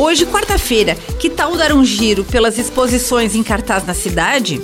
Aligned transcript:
Hoje, 0.00 0.24
quarta-feira, 0.24 0.94
que 1.18 1.28
tal 1.28 1.58
dar 1.58 1.74
um 1.74 1.84
giro 1.84 2.24
pelas 2.24 2.56
exposições 2.56 3.34
em 3.34 3.42
cartaz 3.42 3.84
na 3.84 3.92
cidade? 3.92 4.58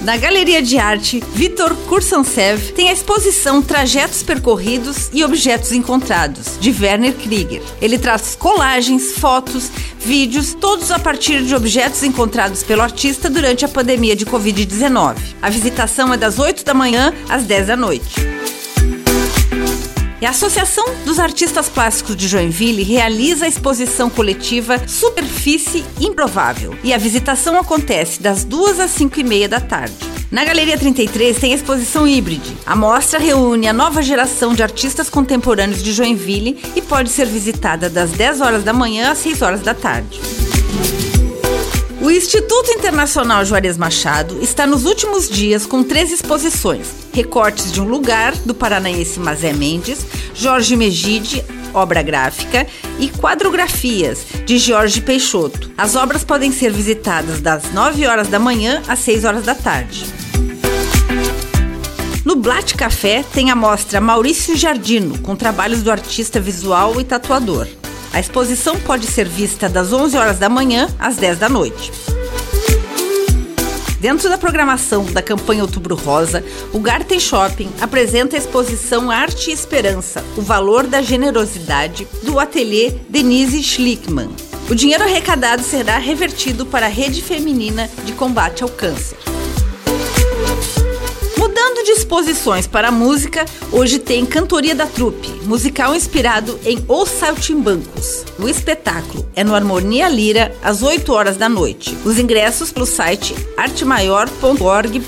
Na 0.00 0.16
Galeria 0.16 0.62
de 0.62 0.78
Arte 0.78 1.22
Vitor 1.34 1.76
Kursansev 1.86 2.72
tem 2.72 2.88
a 2.88 2.92
exposição 2.94 3.60
Trajetos 3.60 4.22
Percorridos 4.22 5.10
e 5.12 5.22
Objetos 5.22 5.72
Encontrados, 5.72 6.58
de 6.58 6.70
Werner 6.70 7.12
Krieger. 7.12 7.60
Ele 7.82 7.98
traz 7.98 8.34
colagens, 8.34 9.12
fotos, 9.18 9.70
vídeos, 10.00 10.54
todos 10.54 10.90
a 10.90 10.98
partir 10.98 11.42
de 11.42 11.54
objetos 11.54 12.02
encontrados 12.02 12.62
pelo 12.62 12.80
artista 12.80 13.28
durante 13.28 13.66
a 13.66 13.68
pandemia 13.68 14.16
de 14.16 14.24
Covid-19. 14.24 15.16
A 15.42 15.50
visitação 15.50 16.14
é 16.14 16.16
das 16.16 16.38
8 16.38 16.64
da 16.64 16.72
manhã 16.72 17.12
às 17.28 17.44
10 17.44 17.66
da 17.66 17.76
noite. 17.76 18.37
E 20.20 20.26
a 20.26 20.30
Associação 20.30 20.84
dos 21.04 21.20
Artistas 21.20 21.68
Plásticos 21.68 22.16
de 22.16 22.26
Joinville 22.26 22.82
realiza 22.82 23.44
a 23.44 23.48
exposição 23.48 24.10
coletiva 24.10 24.76
Superfície 24.88 25.84
Improvável. 26.00 26.76
E 26.82 26.92
a 26.92 26.98
visitação 26.98 27.56
acontece 27.56 28.20
das 28.20 28.44
duas 28.44 28.80
às 28.80 28.90
cinco 28.90 29.20
e 29.20 29.24
meia 29.24 29.48
da 29.48 29.60
tarde. 29.60 29.94
Na 30.30 30.44
Galeria 30.44 30.76
33 30.76 31.38
tem 31.38 31.52
a 31.52 31.56
exposição 31.56 32.06
Híbride. 32.06 32.56
A 32.66 32.74
mostra 32.74 33.18
reúne 33.18 33.68
a 33.68 33.72
nova 33.72 34.02
geração 34.02 34.54
de 34.54 34.62
artistas 34.62 35.08
contemporâneos 35.08 35.82
de 35.82 35.92
Joinville 35.92 36.58
e 36.74 36.82
pode 36.82 37.10
ser 37.10 37.26
visitada 37.26 37.88
das 37.88 38.10
10 38.10 38.40
horas 38.40 38.64
da 38.64 38.72
manhã 38.72 39.12
às 39.12 39.18
6 39.18 39.40
horas 39.40 39.60
da 39.60 39.72
tarde. 39.72 40.20
O 42.00 42.10
Instituto 42.10 42.70
Internacional 42.70 43.44
Juarez 43.44 43.76
Machado 43.76 44.40
está 44.40 44.64
nos 44.66 44.84
últimos 44.84 45.28
dias 45.28 45.66
com 45.66 45.82
três 45.82 46.12
exposições: 46.12 46.86
recortes 47.12 47.72
de 47.72 47.80
um 47.80 47.88
lugar 47.88 48.36
do 48.36 48.54
paranaense 48.54 49.18
Mazé 49.18 49.52
Mendes, 49.52 50.06
Jorge 50.32 50.76
Megide, 50.76 51.44
obra 51.74 52.00
gráfica, 52.00 52.68
e 53.00 53.08
quadrografias 53.08 54.24
de 54.46 54.58
Jorge 54.58 55.00
Peixoto. 55.00 55.72
As 55.76 55.96
obras 55.96 56.22
podem 56.22 56.52
ser 56.52 56.72
visitadas 56.72 57.40
das 57.40 57.72
9 57.72 58.06
horas 58.06 58.28
da 58.28 58.38
manhã 58.38 58.80
às 58.86 59.00
6 59.00 59.24
horas 59.24 59.44
da 59.44 59.56
tarde. 59.56 60.06
No 62.24 62.36
Blat 62.36 62.74
Café 62.74 63.24
tem 63.32 63.50
a 63.50 63.56
mostra 63.56 64.00
Maurício 64.00 64.56
Jardino, 64.56 65.18
com 65.18 65.34
trabalhos 65.34 65.82
do 65.82 65.90
artista 65.90 66.38
visual 66.38 67.00
e 67.00 67.04
tatuador. 67.04 67.66
A 68.12 68.20
exposição 68.20 68.78
pode 68.80 69.06
ser 69.06 69.28
vista 69.28 69.68
das 69.68 69.92
11 69.92 70.16
horas 70.16 70.38
da 70.38 70.48
manhã 70.48 70.88
às 70.98 71.16
10 71.16 71.38
da 71.38 71.48
noite. 71.48 71.92
Dentro 74.00 74.28
da 74.28 74.38
programação 74.38 75.04
da 75.04 75.20
campanha 75.20 75.62
Outubro 75.62 75.96
Rosa, 75.96 76.44
o 76.72 76.78
Garten 76.78 77.18
Shopping 77.18 77.68
apresenta 77.80 78.36
a 78.36 78.38
exposição 78.38 79.10
Arte 79.10 79.50
e 79.50 79.52
Esperança, 79.52 80.24
o 80.36 80.42
valor 80.42 80.86
da 80.86 81.02
generosidade, 81.02 82.06
do 82.22 82.38
ateliê 82.38 82.90
Denise 83.08 83.60
Schlickmann. 83.62 84.30
O 84.70 84.74
dinheiro 84.74 85.02
arrecadado 85.02 85.62
será 85.62 85.98
revertido 85.98 86.64
para 86.64 86.86
a 86.86 86.90
Rede 86.90 87.22
Feminina 87.22 87.90
de 88.04 88.12
Combate 88.12 88.62
ao 88.62 88.68
Câncer. 88.68 89.37
Exposições 91.90 92.66
para 92.66 92.88
a 92.88 92.92
música, 92.92 93.46
hoje 93.72 93.98
tem 93.98 94.26
Cantoria 94.26 94.74
da 94.74 94.86
Trupe, 94.86 95.26
musical 95.44 95.94
inspirado 95.94 96.60
em 96.62 96.84
Os 96.86 97.08
Saltimbancos. 97.08 98.26
O 98.38 98.46
espetáculo 98.46 99.26
é 99.34 99.42
no 99.42 99.54
Harmonia 99.54 100.06
Lira, 100.06 100.54
às 100.62 100.82
8 100.82 101.10
horas 101.10 101.38
da 101.38 101.48
noite. 101.48 101.96
Os 102.04 102.18
ingressos 102.18 102.70
pelo 102.70 102.84
site 102.84 103.34
artemaior.org.br. 103.56 105.00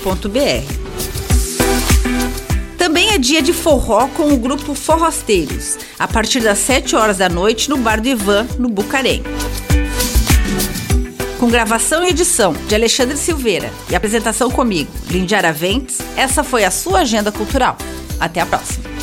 Também 2.79 3.11
é 3.11 3.19
dia 3.19 3.43
de 3.43 3.53
forró 3.53 4.07
com 4.07 4.33
o 4.33 4.37
grupo 4.37 4.73
Forrosteiros, 4.73 5.77
a 5.99 6.07
partir 6.07 6.39
das 6.39 6.57
7 6.57 6.95
horas 6.95 7.19
da 7.19 7.29
noite 7.29 7.69
no 7.69 7.77
Bar 7.77 8.01
do 8.01 8.07
Ivan, 8.07 8.47
no 8.57 8.67
Bucarém 8.67 9.21
com 11.41 11.49
gravação 11.49 12.03
e 12.03 12.09
edição 12.09 12.53
de 12.53 12.75
Alexandre 12.75 13.17
Silveira 13.17 13.71
e 13.89 13.95
apresentação 13.95 14.51
comigo, 14.51 14.91
Lindy 15.09 15.33
Araventes, 15.33 15.97
essa 16.15 16.43
foi 16.43 16.63
a 16.63 16.69
sua 16.69 16.99
agenda 16.99 17.31
cultural. 17.31 17.75
Até 18.19 18.41
a 18.41 18.45
próxima. 18.45 19.00